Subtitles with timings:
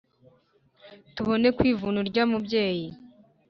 [1.15, 2.87] Tubone kwivuna urya mubyeyi.